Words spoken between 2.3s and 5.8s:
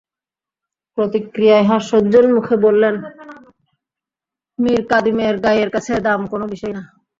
মুখে বললেন, মীরকাদিমের গাইয়ের